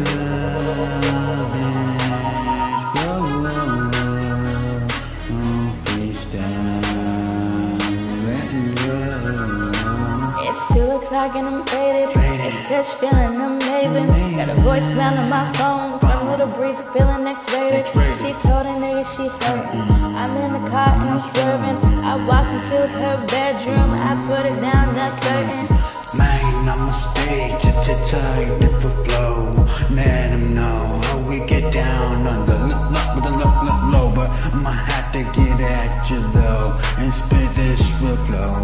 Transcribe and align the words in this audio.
It's 10.44 10.68
two 10.74 10.92
o'clock 10.92 11.36
and 11.36 11.48
I'm 11.48 11.66
faded. 11.66 12.21
It's 12.70 12.94
feeling 12.94 13.40
amazing. 13.42 14.08
Got 14.38 14.50
a 14.50 14.56
voicemail 14.62 15.18
on 15.20 15.30
my 15.30 15.52
phone 15.54 16.00
from 16.00 16.28
Little 16.30 16.48
Breeze, 16.48 16.80
feeling 16.94 17.26
X-rated. 17.28 17.86
X-rated. 17.86 18.18
She 18.20 18.32
told 18.48 18.66
a 18.66 18.76
nigga 18.82 19.04
she 19.16 19.28
hurting. 19.46 19.82
I'm 20.16 20.36
in 20.38 20.52
the 20.54 20.70
car 20.70 20.90
and 20.94 21.10
I'm 21.10 21.22
swerving. 21.32 21.78
I 22.04 22.16
walk 22.28 22.48
into 22.48 22.88
her 22.88 23.28
bedroom, 23.28 23.92
I 23.92 24.12
put 24.28 24.46
it 24.46 24.60
down, 24.62 24.96
that's 24.96 25.16
certain. 25.26 25.78
Man, 26.18 26.70
I'ma 26.70 26.92
stay 26.92 27.58
to 27.62 27.72
to 27.86 27.94
tight 28.12 28.60
different 28.60 29.06
flow. 29.08 29.68
Let 29.90 30.32
'em 30.32 30.54
know 30.56 31.00
how 31.06 31.18
we 31.30 31.40
get 31.40 31.72
down 31.74 32.28
on 32.28 32.46
the 32.46 32.56
l- 32.56 32.72
l- 32.72 33.16
with 33.16 33.24
the 33.24 33.32
low, 33.32 33.54
low, 33.68 33.90
low. 33.94 34.12
But 34.16 34.30
I'ma 34.54 34.72
have 34.72 35.12
to 35.14 35.24
get 35.38 35.60
at 35.62 36.10
you 36.10 36.20
low 36.36 36.78
and 36.98 37.14
spit 37.14 37.50
this 37.56 37.82
with 38.02 38.20
flow. 38.28 38.61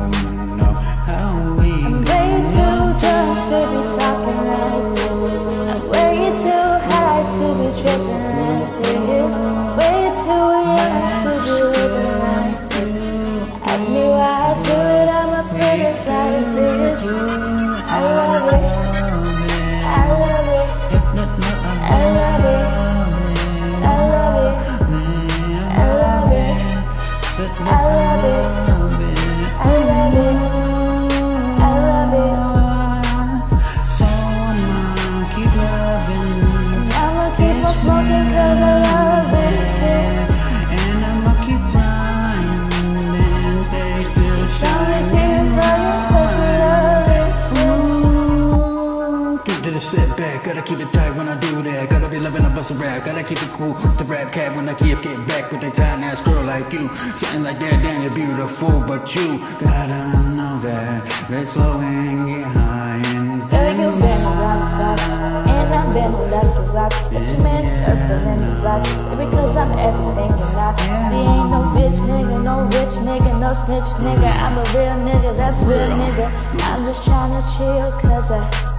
To 49.89 49.95
the 49.95 50.07
setback, 50.07 50.43
gotta 50.43 50.61
keep 50.61 50.79
it 50.79 50.91
tight 50.93 51.15
when 51.15 51.27
I 51.27 51.39
do 51.39 51.61
that. 51.61 51.89
Gotta 51.89 52.09
be 52.09 52.19
loving 52.19 52.45
a 52.45 52.49
bust 52.49 52.71
a 52.71 52.73
rap, 52.73 53.05
gotta 53.05 53.23
keep 53.23 53.41
it 53.41 53.49
cool. 53.49 53.73
The 53.73 54.03
rap 54.05 54.31
cat 54.31 54.55
when 54.55 54.67
I 54.67 54.73
keep 54.73 55.01
getting 55.01 55.25
back 55.25 55.51
with 55.51 55.63
a 55.63 55.71
tiny 55.71 56.03
ass 56.03 56.21
girl 56.21 56.43
like 56.43 56.71
you. 56.73 56.87
Something 57.15 57.43
like 57.43 57.59
that, 57.59 57.83
damn, 57.83 58.01
you're 58.01 58.13
beautiful, 58.13 58.83
but 58.87 59.13
you 59.15 59.39
gotta 59.59 60.17
know 60.35 60.59
that. 60.59 61.29
Let's 61.29 61.51
slow 61.51 61.79
and 61.79 62.27
get 62.27 62.43
high 62.43 63.01
and 63.15 63.49
Girl, 63.49 63.71
you 63.79 63.91
been 64.01 64.21
around 64.27 64.97
the 64.97 65.51
and 65.51 65.73
I've 65.73 65.93
been 65.93 66.11
lots 66.31 66.57
of 66.57 66.73
rock. 66.73 66.93
But 67.11 67.23
you 67.27 67.37
man 67.43 67.63
circling 67.85 68.41
the 68.43 68.51
block, 68.59 68.83
because 69.17 69.55
I'm 69.55 69.71
everything 69.77 70.31
you're 70.35 70.55
not. 70.57 70.79
See, 70.79 71.23
ain't 71.31 71.49
no 71.53 71.59
bitch 71.75 71.99
nigga, 72.11 72.43
no 72.43 72.55
rich 72.75 72.95
nigga, 73.07 73.31
no 73.39 73.51
snitch 73.63 73.91
nigga. 74.03 74.29
I'm 74.35 74.57
a 74.57 74.63
real 74.75 74.97
nigga, 75.07 75.37
that's 75.37 75.59
real 75.63 75.91
nigga. 75.95 76.27
I'm 76.67 76.85
just 76.85 77.03
tryna 77.03 77.41
chill, 77.55 77.91
cause 78.01 78.31
I. 78.31 78.76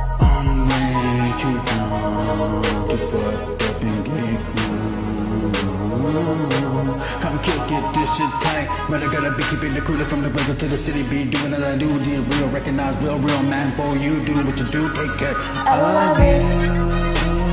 Shit 8.16 8.30
tight. 8.42 8.68
But 8.88 9.02
I 9.02 9.12
gotta 9.12 9.36
be 9.36 9.42
keeping 9.44 9.74
the 9.74 9.82
cooler 9.82 10.04
from 10.04 10.22
the 10.22 10.30
brother 10.30 10.54
to 10.54 10.66
the 10.66 10.78
city. 10.78 11.02
Be 11.02 11.30
doing 11.30 11.52
what 11.52 11.62
I 11.62 11.76
do, 11.76 11.86
the 11.86 12.20
real, 12.20 12.48
recognize 12.48 12.96
real, 13.02 13.18
real 13.18 13.42
man. 13.42 13.70
For 13.72 13.94
you, 13.96 14.18
do 14.24 14.34
what 14.34 14.58
you 14.58 14.64
do, 14.64 14.88
take 14.94 15.14
care. 15.18 15.34
I 15.36 15.80
love 15.80 16.18
it. 16.18 16.42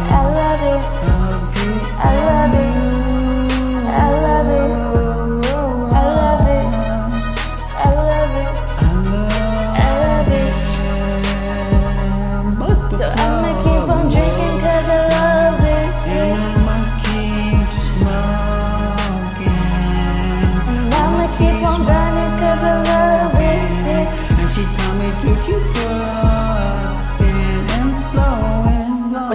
I 0.09 0.23
love 0.37 0.61
it. 0.71 0.81
I 1.99 2.09
love 2.25 2.89
it. 2.89 2.94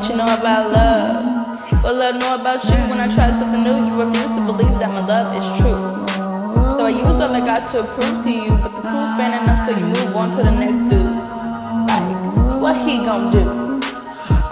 What 0.00 0.08
you 0.08 0.16
know 0.16 0.24
about 0.24 0.70
love? 0.70 1.82
What 1.82 1.96
love 1.96 2.14
know 2.14 2.34
about 2.40 2.62
you? 2.64 2.76
When 2.88 3.00
I 3.00 3.12
try 3.12 3.30
something 3.30 3.64
new, 3.64 3.74
you 3.86 4.00
refuse 4.00 4.30
to 4.30 4.40
believe 4.46 4.78
that 4.78 4.88
my 4.88 5.04
love 5.04 5.34
is 5.36 5.44
true. 5.58 6.06
So 6.76 6.86
I 6.86 6.90
use 6.90 7.20
all 7.20 7.34
I 7.34 7.40
got 7.40 7.70
to 7.72 7.82
prove 7.82 8.22
to 8.22 8.30
you, 8.30 8.50
but 8.50 8.62
the 8.62 8.80
proof 8.80 9.18
ain't 9.18 9.42
enough, 9.42 9.66
so 9.66 9.76
you 9.76 9.86
move 9.86 10.14
on 10.14 10.30
to 10.36 10.42
the 10.44 10.50
next 10.52 10.90
dude. 10.90 11.16
Like, 11.90 12.60
what 12.62 12.76
he 12.86 12.98
gonna 12.98 13.32
do? 13.32 13.69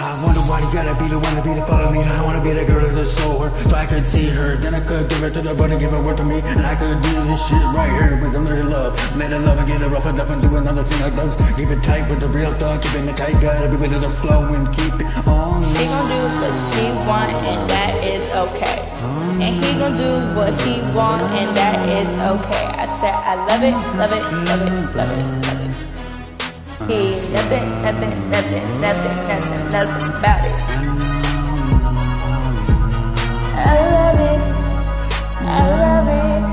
I 0.09 0.17
wonder 0.25 0.41
why 0.49 0.65
you 0.65 0.73
gotta 0.73 0.97
be 0.97 1.07
the 1.07 1.19
one 1.19 1.37
to 1.37 1.43
be 1.45 1.53
the 1.53 1.61
follow 1.69 1.93
me. 1.93 2.01
I 2.01 2.25
wanna 2.25 2.41
be 2.41 2.57
the 2.57 2.65
girl 2.65 2.81
that 2.81 3.09
soul 3.21 3.41
her, 3.45 3.53
so 3.65 3.77
I 3.77 3.85
could 3.85 4.09
see 4.09 4.31
her. 4.31 4.57
Then 4.57 4.75
I 4.75 4.81
could 4.81 5.11
give 5.11 5.21
her 5.21 5.29
to 5.29 5.43
the 5.43 5.53
body, 5.53 5.77
give 5.79 5.91
her 5.91 6.01
word 6.01 6.17
to 6.17 6.25
me, 6.25 6.41
and 6.41 6.65
I 6.65 6.77
could 6.77 7.03
do 7.03 7.13
this 7.29 7.47
shit 7.47 7.61
right 7.77 7.93
here 7.93 8.17
with 8.17 8.35
a 8.35 8.41
little 8.41 8.73
love. 8.73 8.97
Let 9.21 9.33
it 9.33 9.41
love 9.41 9.59
and 9.59 9.69
get 9.69 9.83
it 9.83 9.89
rough 9.89 10.07
enough 10.07 10.31
and 10.31 10.41
do 10.41 10.57
another 10.57 10.83
thing 10.83 11.03
like 11.03 11.15
those. 11.15 11.37
Keep 11.53 11.69
it 11.77 11.85
tight 11.85 12.09
with 12.09 12.21
the 12.21 12.29
real 12.29 12.55
thug, 12.55 12.81
keeping 12.81 13.07
it 13.07 13.19
tight. 13.19 13.37
Gotta 13.43 13.69
be 13.69 13.77
with 13.77 14.01
the 14.01 14.09
flow 14.25 14.49
and 14.49 14.65
keep 14.73 14.97
it 14.97 15.13
on. 15.29 15.61
She 15.61 15.85
gon' 15.85 16.09
do 16.09 16.21
what 16.41 16.57
she 16.57 16.85
want, 17.05 17.29
and 17.45 17.69
that 17.69 17.93
is 18.01 18.25
okay. 18.49 18.89
And 19.45 19.61
he 19.61 19.71
gon' 19.77 19.93
do 20.01 20.25
what 20.33 20.57
he 20.63 20.81
want, 20.97 21.21
and 21.37 21.55
that 21.55 21.85
is 21.85 22.09
okay. 22.33 22.65
I 22.81 22.89
said 22.97 23.13
I 23.13 23.37
love 23.45 23.61
it, 23.61 23.77
love 24.01 24.13
it, 24.17 24.25
love 24.49 24.63
it, 24.65 24.73
love 24.97 25.13
it, 25.13 25.47
love 25.47 25.61
it. 25.69 25.97
He 26.87 27.11
nothing, 27.33 27.83
nothing, 27.83 28.31
nothing, 28.31 28.81
nothing, 28.81 29.16
nothing, 29.27 29.72
nothing 29.72 30.09
about 30.15 30.44
it. 30.47 30.55
I 33.56 33.75
love 33.94 34.21
it. 34.21 34.41
I 35.43 35.61
love 35.83 36.09
it. 36.09 36.44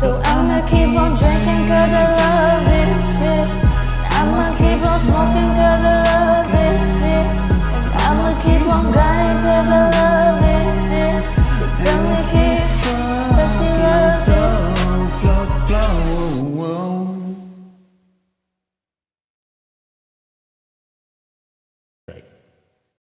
So 0.00 0.06
I'ma 0.24 0.58
keep 0.66 0.96
on 0.96 1.10
drinking 1.18 1.62
cause 1.68 1.92
I 1.92 2.03